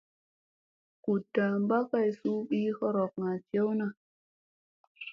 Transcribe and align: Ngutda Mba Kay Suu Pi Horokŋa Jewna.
Ngutda 0.97 1.45
Mba 1.61 1.79
Kay 1.89 2.09
Suu 2.19 2.41
Pi 2.47 2.59
Horokŋa 2.77 3.31
Jewna. 3.49 3.87